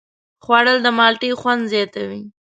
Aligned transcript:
خوړل 0.43 0.77
د 0.83 0.87
مالټې 0.97 1.29
خوند 1.39 1.61
زیاتوي 1.73 2.23